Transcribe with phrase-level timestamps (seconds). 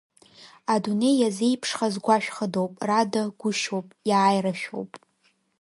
[0.73, 4.91] Адунеи иазеиԥшхаз гәашәхадоуп, Рада гәышьоуп, иааирашәоуп.